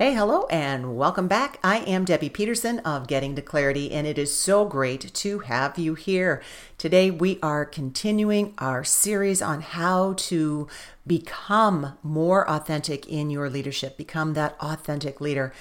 Hey, 0.00 0.14
hello, 0.14 0.46
and 0.46 0.96
welcome 0.96 1.28
back. 1.28 1.58
I 1.62 1.80
am 1.80 2.06
Debbie 2.06 2.30
Peterson 2.30 2.78
of 2.78 3.06
Getting 3.06 3.36
to 3.36 3.42
Clarity, 3.42 3.92
and 3.92 4.06
it 4.06 4.16
is 4.16 4.34
so 4.34 4.64
great 4.64 5.12
to 5.12 5.40
have 5.40 5.78
you 5.78 5.94
here. 5.94 6.42
Today, 6.78 7.10
we 7.10 7.38
are 7.42 7.66
continuing 7.66 8.54
our 8.56 8.82
series 8.82 9.42
on 9.42 9.60
how 9.60 10.14
to 10.14 10.68
become 11.06 11.98
more 12.02 12.48
authentic 12.48 13.06
in 13.10 13.28
your 13.28 13.50
leadership, 13.50 13.98
become 13.98 14.32
that 14.32 14.56
authentic 14.58 15.20
leader. 15.20 15.52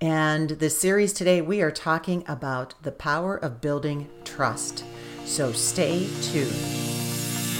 And 0.00 0.50
the 0.50 0.70
series 0.70 1.12
today, 1.12 1.40
we 1.40 1.60
are 1.60 1.72
talking 1.72 2.22
about 2.28 2.80
the 2.80 2.92
power 2.92 3.36
of 3.36 3.60
building 3.60 4.08
trust. 4.22 4.84
So 5.24 5.50
stay 5.50 6.08
tuned. 6.22 6.54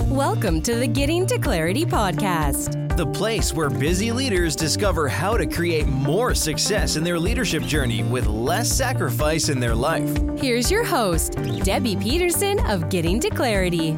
Welcome 0.02 0.62
to 0.62 0.76
the 0.76 0.86
Getting 0.86 1.26
to 1.26 1.38
Clarity 1.38 1.84
podcast, 1.84 2.87
the 2.98 3.06
place 3.06 3.54
where 3.54 3.70
busy 3.70 4.10
leaders 4.10 4.56
discover 4.56 5.06
how 5.06 5.36
to 5.36 5.46
create 5.46 5.86
more 5.86 6.34
success 6.34 6.96
in 6.96 7.04
their 7.04 7.16
leadership 7.16 7.62
journey 7.62 8.02
with 8.02 8.26
less 8.26 8.68
sacrifice 8.68 9.48
in 9.48 9.60
their 9.60 9.74
life. 9.74 10.18
Here's 10.36 10.68
your 10.68 10.84
host, 10.84 11.34
Debbie 11.62 11.94
Peterson 11.94 12.58
of 12.66 12.88
Getting 12.88 13.20
to 13.20 13.30
Clarity. 13.30 13.92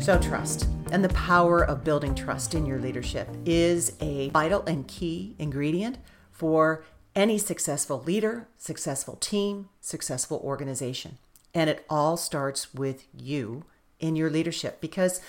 So, 0.00 0.18
trust 0.20 0.66
and 0.90 1.04
the 1.04 1.10
power 1.10 1.62
of 1.62 1.84
building 1.84 2.16
trust 2.16 2.52
in 2.52 2.66
your 2.66 2.80
leadership 2.80 3.28
is 3.46 3.92
a 4.00 4.30
vital 4.30 4.64
and 4.66 4.88
key 4.88 5.36
ingredient 5.38 5.98
for 6.32 6.84
any 7.14 7.38
successful 7.38 8.02
leader, 8.02 8.48
successful 8.56 9.14
team, 9.16 9.68
successful 9.80 10.40
organization. 10.42 11.18
And 11.54 11.70
it 11.70 11.86
all 11.88 12.16
starts 12.16 12.74
with 12.74 13.04
you 13.16 13.64
in 14.00 14.16
your 14.16 14.30
leadership 14.30 14.80
because 14.80 15.20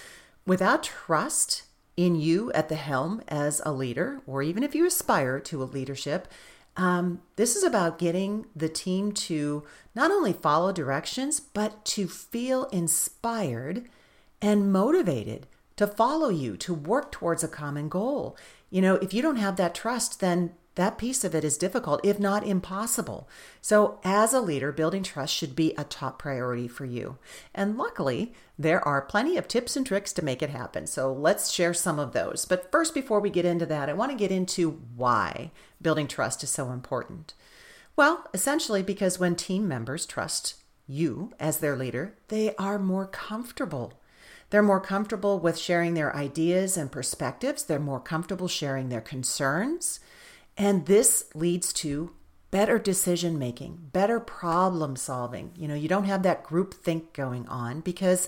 without 0.49 0.81
trust 0.81 1.61
in 1.95 2.15
you 2.15 2.51
at 2.53 2.69
the 2.69 2.75
helm 2.75 3.21
as 3.27 3.61
a 3.65 3.71
leader, 3.71 4.19
or 4.25 4.41
even 4.41 4.63
if 4.63 4.73
you 4.73 4.83
aspire 4.83 5.39
to 5.39 5.61
a 5.61 5.65
leadership, 5.65 6.27
um, 6.75 7.21
this 7.35 7.55
is 7.55 7.63
about 7.63 7.99
getting 7.99 8.47
the 8.55 8.67
team 8.67 9.11
to 9.11 9.63
not 9.93 10.09
only 10.09 10.33
follow 10.33 10.71
directions, 10.71 11.39
but 11.39 11.85
to 11.85 12.07
feel 12.07 12.65
inspired 12.65 13.87
and 14.41 14.73
motivated 14.73 15.45
to 15.75 15.85
follow 15.85 16.29
you, 16.29 16.57
to 16.57 16.73
work 16.73 17.11
towards 17.11 17.43
a 17.43 17.47
common 17.47 17.87
goal. 17.87 18.35
You 18.71 18.81
know, 18.81 18.95
if 18.95 19.13
you 19.13 19.21
don't 19.21 19.35
have 19.35 19.55
that 19.57 19.75
trust, 19.75 20.19
then 20.19 20.55
that 20.75 20.97
piece 20.97 21.23
of 21.23 21.35
it 21.35 21.43
is 21.43 21.57
difficult, 21.57 21.99
if 22.03 22.19
not 22.19 22.45
impossible. 22.45 23.27
So, 23.61 23.99
as 24.03 24.33
a 24.33 24.39
leader, 24.41 24.71
building 24.71 25.03
trust 25.03 25.33
should 25.33 25.55
be 25.55 25.73
a 25.77 25.83
top 25.83 26.19
priority 26.19 26.67
for 26.67 26.85
you. 26.85 27.17
And 27.53 27.77
luckily, 27.77 28.33
there 28.57 28.85
are 28.87 29.01
plenty 29.01 29.35
of 29.35 29.47
tips 29.47 29.75
and 29.75 29.85
tricks 29.85 30.13
to 30.13 30.23
make 30.23 30.41
it 30.41 30.49
happen. 30.49 30.87
So, 30.87 31.11
let's 31.11 31.51
share 31.51 31.73
some 31.73 31.99
of 31.99 32.13
those. 32.13 32.45
But 32.45 32.71
first, 32.71 32.93
before 32.93 33.19
we 33.19 33.29
get 33.29 33.45
into 33.45 33.65
that, 33.65 33.89
I 33.89 33.93
want 33.93 34.11
to 34.11 34.17
get 34.17 34.31
into 34.31 34.81
why 34.95 35.51
building 35.81 36.07
trust 36.07 36.43
is 36.43 36.49
so 36.49 36.71
important. 36.71 37.33
Well, 37.95 38.27
essentially, 38.33 38.81
because 38.81 39.19
when 39.19 39.35
team 39.35 39.67
members 39.67 40.05
trust 40.05 40.55
you 40.87 41.33
as 41.39 41.57
their 41.57 41.75
leader, 41.75 42.15
they 42.29 42.55
are 42.55 42.79
more 42.79 43.05
comfortable. 43.05 43.99
They're 44.49 44.63
more 44.63 44.79
comfortable 44.79 45.39
with 45.39 45.57
sharing 45.57 45.93
their 45.93 46.15
ideas 46.15 46.77
and 46.77 46.91
perspectives. 46.91 47.63
They're 47.63 47.79
more 47.79 47.99
comfortable 47.99 48.47
sharing 48.47 48.89
their 48.89 49.01
concerns. 49.01 49.99
And 50.59 50.87
this 50.87 51.23
leads 51.33 51.71
to 51.73 52.11
better 52.51 52.77
decision 52.77 53.39
making, 53.39 53.89
better 53.93 54.19
problem 54.19 54.97
solving. 54.97 55.51
You 55.55 55.69
know, 55.69 55.73
you 55.73 55.87
don't 55.87 56.03
have 56.03 56.21
that 56.23 56.43
group 56.43 56.73
think 56.73 57.13
going 57.13 57.47
on 57.47 57.79
because 57.79 58.27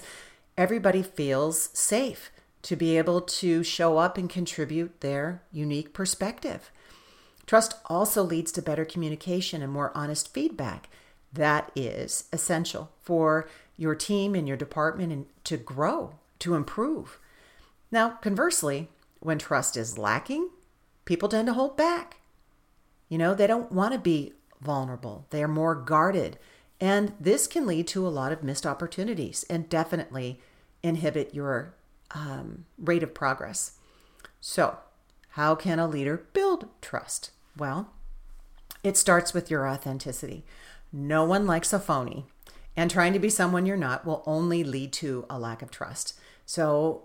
everybody 0.57 1.03
feels 1.03 1.69
safe 1.77 2.31
to 2.61 2.77
be 2.77 2.97
able 2.97 3.19
to 3.19 3.63
show 3.63 3.97
up 3.97 4.17
and 4.17 4.29
contribute 4.29 5.01
their 5.01 5.41
unique 5.51 5.93
perspective. 5.93 6.71
Trust 7.45 7.75
also 7.87 8.23
leads 8.23 8.53
to 8.53 8.61
better 8.61 8.85
communication 8.85 9.61
and 9.61 9.73
more 9.73 9.91
honest 9.93 10.33
feedback. 10.33 10.87
That 11.33 11.69
is 11.75 12.29
essential 12.31 12.91
for 13.01 13.49
your 13.75 13.95
team 13.95 14.35
and 14.35 14.47
your 14.47 14.55
department 14.55 15.11
and 15.11 15.25
to 15.43 15.57
grow, 15.57 16.13
to 16.39 16.55
improve. 16.55 17.19
Now, 17.91 18.11
conversely, 18.21 18.87
when 19.19 19.37
trust 19.37 19.75
is 19.75 19.97
lacking, 19.97 20.49
people 21.03 21.27
tend 21.27 21.47
to 21.47 21.53
hold 21.53 21.75
back. 21.75 22.19
You 23.11 23.17
know, 23.17 23.35
they 23.35 23.45
don't 23.45 23.73
want 23.73 23.91
to 23.91 23.99
be 23.99 24.31
vulnerable, 24.61 25.25
they 25.31 25.43
are 25.43 25.47
more 25.49 25.75
guarded. 25.75 26.39
And 26.79 27.11
this 27.19 27.45
can 27.45 27.67
lead 27.67 27.85
to 27.89 28.07
a 28.07 28.09
lot 28.09 28.31
of 28.31 28.41
missed 28.41 28.65
opportunities 28.65 29.43
and 29.49 29.67
definitely 29.67 30.39
inhibit 30.81 31.35
your 31.35 31.75
um, 32.11 32.65
rate 32.77 33.03
of 33.03 33.13
progress. 33.13 33.73
So, 34.39 34.77
how 35.31 35.55
can 35.55 35.77
a 35.77 35.89
leader 35.89 36.25
build 36.31 36.69
trust? 36.81 37.31
Well, 37.57 37.91
it 38.81 38.95
starts 38.95 39.33
with 39.33 39.51
your 39.51 39.67
authenticity. 39.67 40.45
No 40.93 41.25
one 41.25 41.45
likes 41.45 41.73
a 41.73 41.79
phony, 41.79 42.25
and 42.77 42.89
trying 42.89 43.11
to 43.11 43.19
be 43.19 43.29
someone 43.29 43.65
you're 43.65 43.75
not 43.75 44.05
will 44.05 44.23
only 44.25 44.63
lead 44.63 44.93
to 44.93 45.25
a 45.29 45.37
lack 45.37 45.61
of 45.61 45.69
trust. 45.69 46.17
So, 46.45 47.03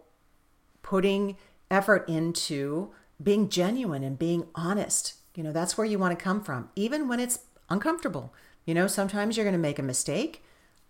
putting 0.83 1.37
effort 1.69 2.09
into 2.09 2.93
being 3.21 3.49
genuine 3.49 4.05
and 4.05 4.17
being 4.17 4.47
honest 4.55 5.15
you 5.37 5.45
know, 5.45 5.53
that's 5.53 5.77
where 5.77 5.87
you 5.87 5.99
want 5.99 6.19
to 6.19 6.23
come 6.23 6.43
from, 6.43 6.71
even 6.75 7.09
when 7.09 7.21
it's 7.21 7.41
uncomfortable. 7.69 8.35
You 8.65 8.75
know, 8.75 8.87
sometimes 8.87 9.37
you're 9.37 9.45
going 9.45 9.53
to 9.53 9.59
make 9.59 9.79
a 9.79 9.83
mistake, 9.83 10.43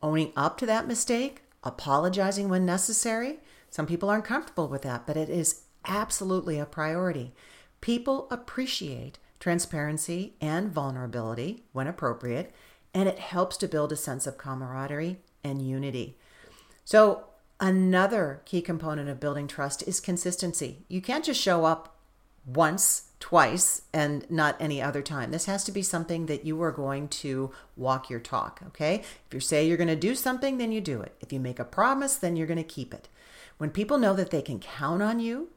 owning 0.02 0.32
up 0.36 0.56
to 0.58 0.66
that 0.66 0.86
mistake, 0.86 1.42
apologizing 1.64 2.48
when 2.48 2.64
necessary. 2.64 3.40
Some 3.70 3.86
people 3.86 4.08
aren't 4.08 4.24
comfortable 4.24 4.68
with 4.68 4.82
that, 4.82 5.06
but 5.06 5.16
it 5.16 5.28
is 5.28 5.62
absolutely 5.84 6.58
a 6.58 6.66
priority. 6.66 7.32
People 7.80 8.28
appreciate 8.30 9.18
transparency 9.40 10.34
and 10.40 10.70
vulnerability 10.70 11.64
when 11.72 11.86
appropriate, 11.86 12.54
and 12.94 13.08
it 13.08 13.18
helps 13.18 13.56
to 13.58 13.68
build 13.68 13.92
a 13.92 13.96
sense 13.96 14.26
of 14.26 14.38
camaraderie 14.38 15.18
and 15.44 15.60
unity. 15.60 16.16
So, 16.84 17.24
another 17.60 18.42
key 18.44 18.62
component 18.62 19.08
of 19.08 19.20
building 19.20 19.48
trust 19.48 19.86
is 19.86 19.98
consistency. 20.00 20.84
You 20.88 21.00
can't 21.00 21.24
just 21.24 21.40
show 21.40 21.64
up 21.64 21.95
once 22.46 23.02
twice 23.18 23.82
and 23.92 24.30
not 24.30 24.56
any 24.60 24.80
other 24.80 25.02
time. 25.02 25.30
This 25.30 25.46
has 25.46 25.64
to 25.64 25.72
be 25.72 25.82
something 25.82 26.26
that 26.26 26.44
you 26.44 26.62
are 26.62 26.70
going 26.70 27.08
to 27.08 27.50
walk 27.76 28.08
your 28.08 28.20
talk, 28.20 28.60
okay? 28.68 28.96
If 29.26 29.34
you 29.34 29.40
say 29.40 29.66
you're 29.66 29.76
going 29.76 29.88
to 29.88 29.96
do 29.96 30.14
something, 30.14 30.58
then 30.58 30.70
you 30.70 30.80
do 30.80 31.00
it. 31.00 31.14
If 31.20 31.32
you 31.32 31.40
make 31.40 31.58
a 31.58 31.64
promise, 31.64 32.16
then 32.16 32.36
you're 32.36 32.46
going 32.46 32.56
to 32.58 32.62
keep 32.62 32.94
it. 32.94 33.08
When 33.58 33.70
people 33.70 33.98
know 33.98 34.14
that 34.14 34.30
they 34.30 34.42
can 34.42 34.60
count 34.60 35.02
on 35.02 35.18
you, 35.18 35.48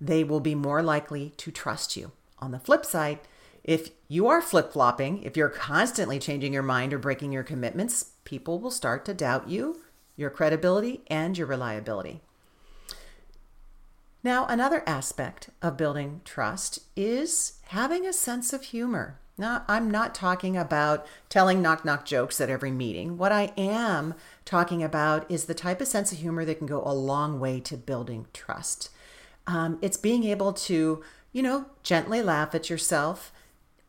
they 0.00 0.24
will 0.24 0.40
be 0.40 0.54
more 0.54 0.82
likely 0.82 1.30
to 1.36 1.50
trust 1.50 1.96
you. 1.96 2.12
On 2.40 2.50
the 2.50 2.58
flip 2.58 2.84
side, 2.84 3.20
if 3.62 3.90
you 4.08 4.26
are 4.26 4.42
flip 4.42 4.72
flopping, 4.72 5.22
if 5.22 5.36
you're 5.36 5.48
constantly 5.48 6.18
changing 6.18 6.52
your 6.52 6.64
mind 6.64 6.92
or 6.92 6.98
breaking 6.98 7.30
your 7.30 7.44
commitments, 7.44 8.12
people 8.24 8.58
will 8.58 8.72
start 8.72 9.04
to 9.04 9.14
doubt 9.14 9.48
you, 9.48 9.80
your 10.16 10.30
credibility, 10.30 11.02
and 11.06 11.38
your 11.38 11.46
reliability. 11.46 12.20
Now, 14.24 14.46
another 14.46 14.84
aspect 14.86 15.50
of 15.60 15.76
building 15.76 16.20
trust 16.24 16.80
is 16.94 17.54
having 17.68 18.06
a 18.06 18.12
sense 18.12 18.52
of 18.52 18.62
humor. 18.62 19.18
Now, 19.36 19.64
I'm 19.66 19.90
not 19.90 20.14
talking 20.14 20.56
about 20.56 21.06
telling 21.28 21.60
knock 21.60 21.84
knock 21.84 22.04
jokes 22.04 22.40
at 22.40 22.50
every 22.50 22.70
meeting. 22.70 23.18
What 23.18 23.32
I 23.32 23.52
am 23.56 24.14
talking 24.44 24.82
about 24.82 25.28
is 25.30 25.46
the 25.46 25.54
type 25.54 25.80
of 25.80 25.88
sense 25.88 26.12
of 26.12 26.18
humor 26.18 26.44
that 26.44 26.58
can 26.58 26.66
go 26.66 26.82
a 26.84 26.94
long 26.94 27.40
way 27.40 27.58
to 27.60 27.76
building 27.76 28.26
trust. 28.32 28.90
Um, 29.46 29.78
it's 29.82 29.96
being 29.96 30.22
able 30.24 30.52
to, 30.52 31.02
you 31.32 31.42
know, 31.42 31.66
gently 31.82 32.22
laugh 32.22 32.54
at 32.54 32.70
yourself. 32.70 33.32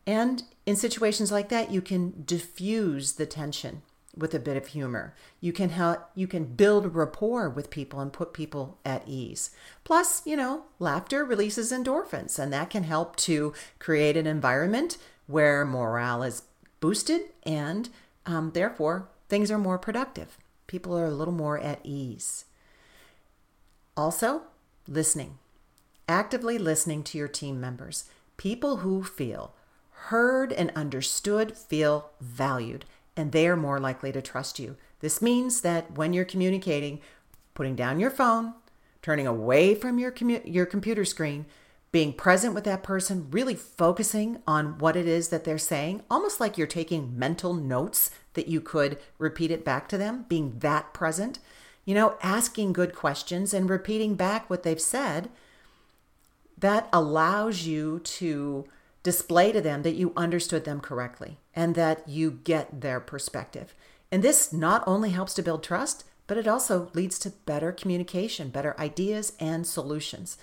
And 0.06 0.42
in 0.66 0.74
situations 0.74 1.30
like 1.30 1.48
that, 1.50 1.70
you 1.70 1.80
can 1.80 2.24
diffuse 2.24 3.12
the 3.12 3.26
tension 3.26 3.82
with 4.16 4.34
a 4.34 4.38
bit 4.38 4.56
of 4.56 4.68
humor. 4.68 5.14
You 5.40 5.52
can 5.52 5.70
help 5.70 6.10
you 6.14 6.26
can 6.26 6.44
build 6.44 6.94
rapport 6.94 7.48
with 7.48 7.70
people 7.70 8.00
and 8.00 8.12
put 8.12 8.32
people 8.32 8.78
at 8.84 9.06
ease. 9.06 9.50
Plus, 9.82 10.24
you 10.26 10.36
know, 10.36 10.64
laughter 10.78 11.24
releases 11.24 11.72
endorphins 11.72 12.38
and 12.38 12.52
that 12.52 12.70
can 12.70 12.84
help 12.84 13.16
to 13.16 13.52
create 13.78 14.16
an 14.16 14.26
environment 14.26 14.98
where 15.26 15.64
morale 15.64 16.22
is 16.22 16.42
boosted 16.80 17.22
and 17.44 17.88
um, 18.26 18.52
therefore 18.52 19.08
things 19.28 19.50
are 19.50 19.58
more 19.58 19.78
productive. 19.78 20.38
People 20.66 20.96
are 20.96 21.06
a 21.06 21.10
little 21.10 21.34
more 21.34 21.58
at 21.58 21.80
ease. 21.82 22.44
Also, 23.96 24.42
listening. 24.88 25.38
Actively 26.08 26.58
listening 26.58 27.02
to 27.04 27.18
your 27.18 27.28
team 27.28 27.60
members. 27.60 28.04
People 28.36 28.78
who 28.78 29.02
feel 29.02 29.54
heard 30.08 30.52
and 30.52 30.70
understood 30.74 31.56
feel 31.56 32.10
valued 32.20 32.84
and 33.16 33.32
they 33.32 33.46
are 33.46 33.56
more 33.56 33.78
likely 33.78 34.12
to 34.12 34.22
trust 34.22 34.58
you. 34.58 34.76
This 35.00 35.22
means 35.22 35.60
that 35.60 35.96
when 35.96 36.12
you're 36.12 36.24
communicating, 36.24 37.00
putting 37.54 37.76
down 37.76 38.00
your 38.00 38.10
phone, 38.10 38.54
turning 39.02 39.26
away 39.26 39.74
from 39.74 39.98
your 39.98 40.10
commu- 40.10 40.42
your 40.44 40.66
computer 40.66 41.04
screen, 41.04 41.46
being 41.92 42.12
present 42.12 42.54
with 42.54 42.64
that 42.64 42.82
person, 42.82 43.28
really 43.30 43.54
focusing 43.54 44.42
on 44.46 44.78
what 44.78 44.96
it 44.96 45.06
is 45.06 45.28
that 45.28 45.44
they're 45.44 45.58
saying, 45.58 46.02
almost 46.10 46.40
like 46.40 46.58
you're 46.58 46.66
taking 46.66 47.16
mental 47.16 47.54
notes 47.54 48.10
that 48.32 48.48
you 48.48 48.60
could 48.60 48.98
repeat 49.18 49.50
it 49.52 49.64
back 49.64 49.88
to 49.88 49.96
them, 49.96 50.24
being 50.28 50.58
that 50.58 50.92
present, 50.92 51.38
you 51.84 51.94
know, 51.94 52.16
asking 52.22 52.72
good 52.72 52.94
questions 52.96 53.54
and 53.54 53.70
repeating 53.70 54.14
back 54.16 54.50
what 54.50 54.62
they've 54.64 54.80
said. 54.80 55.30
that 56.56 56.88
allows 56.92 57.66
you 57.66 57.98
to 58.00 58.64
display 59.04 59.52
to 59.52 59.60
them 59.60 59.82
that 59.84 59.94
you 59.94 60.12
understood 60.16 60.64
them 60.64 60.80
correctly 60.80 61.38
and 61.54 61.76
that 61.76 62.08
you 62.08 62.40
get 62.42 62.80
their 62.80 62.98
perspective. 62.98 63.74
And 64.10 64.24
this 64.24 64.52
not 64.52 64.82
only 64.86 65.10
helps 65.10 65.34
to 65.34 65.42
build 65.42 65.62
trust, 65.62 66.04
but 66.26 66.38
it 66.38 66.48
also 66.48 66.90
leads 66.94 67.18
to 67.20 67.30
better 67.30 67.70
communication, 67.70 68.48
better 68.48 68.74
ideas, 68.80 69.34
and 69.38 69.66
solutions. 69.66 70.38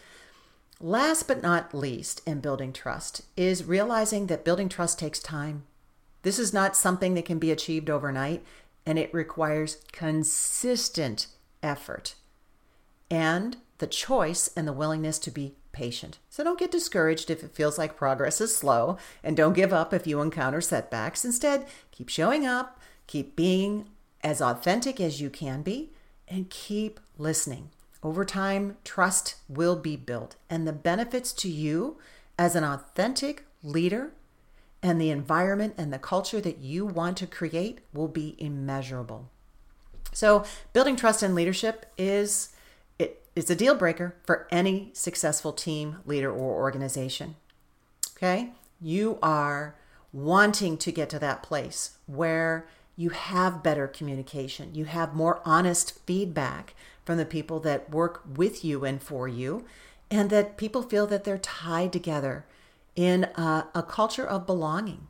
Last 0.79 1.27
but 1.27 1.41
not 1.41 1.73
least 1.73 2.21
in 2.25 2.39
building 2.39 2.71
trust 2.71 3.23
is 3.35 3.65
realizing 3.65 4.27
that 4.27 4.45
building 4.45 4.69
trust 4.69 4.99
takes 4.99 5.19
time. 5.19 5.63
This 6.21 6.37
is 6.37 6.53
not 6.53 6.75
something 6.75 7.15
that 7.15 7.25
can 7.25 7.39
be 7.39 7.51
achieved 7.51 7.89
overnight, 7.89 8.43
and 8.85 8.99
it 8.99 9.13
requires 9.13 9.77
consistent 9.91 11.27
effort 11.63 12.15
and 13.09 13.57
the 13.79 13.87
choice 13.87 14.49
and 14.55 14.67
the 14.67 14.73
willingness 14.73 15.19
to 15.19 15.31
be 15.31 15.55
patient. 15.71 16.19
So 16.29 16.43
don't 16.43 16.59
get 16.59 16.71
discouraged 16.71 17.29
if 17.29 17.43
it 17.43 17.55
feels 17.55 17.77
like 17.77 17.95
progress 17.95 18.41
is 18.41 18.55
slow, 18.55 18.97
and 19.23 19.35
don't 19.37 19.53
give 19.53 19.73
up 19.73 19.93
if 19.93 20.07
you 20.07 20.21
encounter 20.21 20.61
setbacks. 20.61 21.25
Instead, 21.25 21.67
keep 21.91 22.09
showing 22.09 22.45
up, 22.45 22.79
keep 23.07 23.35
being 23.35 23.89
as 24.23 24.41
authentic 24.41 24.99
as 24.99 25.21
you 25.21 25.29
can 25.29 25.61
be, 25.61 25.91
and 26.27 26.49
keep 26.49 26.99
listening. 27.17 27.69
Over 28.03 28.25
time, 28.25 28.77
trust 28.83 29.35
will 29.47 29.75
be 29.75 29.95
built, 29.95 30.35
and 30.49 30.67
the 30.67 30.73
benefits 30.73 31.33
to 31.33 31.49
you 31.49 31.97
as 32.37 32.55
an 32.55 32.63
authentic 32.63 33.45
leader 33.63 34.11
and 34.83 34.99
the 34.99 35.11
environment 35.11 35.75
and 35.77 35.93
the 35.93 35.99
culture 35.99 36.41
that 36.41 36.57
you 36.59 36.85
want 36.85 37.17
to 37.17 37.27
create 37.27 37.79
will 37.93 38.07
be 38.07 38.35
immeasurable. 38.39 39.29
So, 40.11 40.43
building 40.73 40.95
trust 40.95 41.23
in 41.23 41.35
leadership 41.35 41.85
is 41.97 42.49
it, 43.01 43.23
it's 43.35 43.49
a 43.49 43.55
deal 43.55 43.75
breaker 43.75 44.15
for 44.25 44.47
any 44.51 44.91
successful 44.93 45.53
team, 45.53 45.97
leader, 46.05 46.31
or 46.31 46.61
organization. 46.61 47.35
Okay? 48.15 48.51
You 48.79 49.17
are 49.21 49.75
wanting 50.13 50.77
to 50.77 50.91
get 50.91 51.09
to 51.09 51.19
that 51.19 51.41
place 51.41 51.97
where 52.05 52.67
you 52.95 53.09
have 53.09 53.63
better 53.63 53.87
communication, 53.87 54.75
you 54.75 54.85
have 54.85 55.15
more 55.15 55.41
honest 55.45 56.05
feedback 56.05 56.75
from 57.05 57.17
the 57.17 57.25
people 57.25 57.59
that 57.61 57.89
work 57.89 58.21
with 58.35 58.63
you 58.63 58.85
and 58.85 59.01
for 59.01 59.27
you, 59.27 59.65
and 60.11 60.29
that 60.29 60.57
people 60.57 60.83
feel 60.83 61.07
that 61.07 61.23
they're 61.23 61.37
tied 61.37 61.91
together 61.91 62.45
in 62.95 63.23
a, 63.35 63.67
a 63.73 63.81
culture 63.81 64.27
of 64.27 64.45
belonging. 64.45 65.07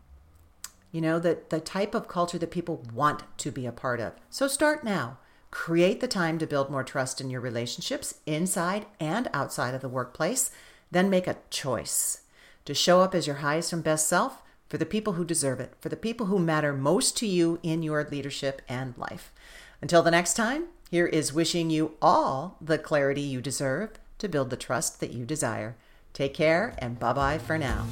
You 0.92 1.02
know, 1.02 1.20
the, 1.20 1.40
the 1.50 1.60
type 1.60 1.96
of 1.96 2.08
culture 2.08 2.38
that 2.38 2.52
people 2.52 2.84
want 2.94 3.24
to 3.40 3.52
be 3.52 3.66
a 3.66 3.72
part 3.72 4.00
of. 4.00 4.14
So 4.30 4.48
start 4.48 4.84
now. 4.84 5.18
Create 5.52 6.00
the 6.00 6.08
time 6.08 6.40
to 6.40 6.48
build 6.48 6.72
more 6.72 6.84
trust 6.84 7.22
in 7.22 7.30
your 7.30 7.42
relationships 7.42 8.16
inside 8.26 8.86
and 9.00 9.30
outside 9.34 9.76
of 9.76 9.82
the 9.82 9.90
workplace. 9.90 10.50
Then 10.90 11.10
make 11.10 11.28
a 11.28 11.38
choice 11.50 12.22
to 12.66 12.74
show 12.74 13.02
up 13.02 13.14
as 13.14 13.28
your 13.28 13.38
highest 13.38 13.74
and 13.74 13.84
best 13.84 14.08
self 14.08 14.42
for 14.70 14.78
the 14.78 14.86
people 14.86 15.14
who 15.14 15.26
deserve 15.26 15.60
it, 15.60 15.74
for 15.82 15.90
the 15.90 15.98
people 15.98 16.28
who 16.28 16.40
matter 16.40 16.74
most 16.74 17.18
to 17.18 17.28
you 17.28 17.60
in 17.62 17.84
your 17.84 18.08
leadership 18.10 18.62
and 18.70 18.98
life. 18.98 19.34
Until 19.82 20.02
the 20.02 20.12
next 20.12 20.36
time, 20.36 20.68
here 20.90 21.08
is 21.08 21.34
wishing 21.34 21.70
you 21.70 21.98
all 22.02 22.58
the 22.62 22.78
clarity 22.78 23.22
you 23.22 23.42
deserve 23.42 23.92
to 24.20 24.30
build 24.30 24.50
the 24.50 24.58
trust 24.58 25.00
that 25.02 25.12
you 25.12 25.26
desire. 25.26 25.76
Take 26.14 26.34
care 26.34 26.76
and 26.78 27.00
bye 27.00 27.14
bye 27.14 27.38
for 27.38 27.58
now. 27.58 27.86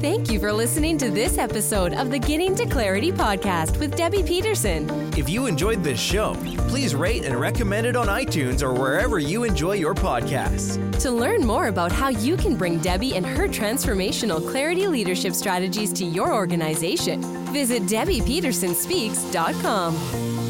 Thank 0.00 0.30
you 0.30 0.38
for 0.38 0.52
listening 0.52 0.96
to 0.98 1.10
this 1.10 1.38
episode 1.38 1.92
of 1.92 2.12
the 2.12 2.20
Getting 2.20 2.54
to 2.54 2.66
Clarity 2.66 3.10
podcast 3.10 3.80
with 3.80 3.96
Debbie 3.96 4.22
Peterson. 4.22 4.88
If 5.18 5.28
you 5.28 5.46
enjoyed 5.46 5.82
this 5.82 5.98
show, 5.98 6.36
please 6.68 6.94
rate 6.94 7.24
and 7.24 7.34
recommend 7.34 7.84
it 7.84 7.96
on 7.96 8.06
iTunes 8.06 8.62
or 8.62 8.72
wherever 8.72 9.18
you 9.18 9.42
enjoy 9.42 9.72
your 9.72 9.94
podcasts. 9.94 10.78
To 11.00 11.10
learn 11.10 11.44
more 11.44 11.66
about 11.66 11.90
how 11.90 12.10
you 12.10 12.36
can 12.36 12.54
bring 12.54 12.78
Debbie 12.78 13.16
and 13.16 13.26
her 13.26 13.48
transformational 13.48 14.40
clarity 14.48 14.86
leadership 14.86 15.34
strategies 15.34 15.92
to 15.94 16.04
your 16.04 16.32
organization, 16.32 17.20
visit 17.52 17.82
DebbiePetersonSpeaks.com. 17.82 20.47